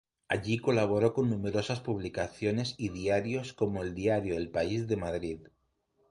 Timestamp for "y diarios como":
2.79-3.83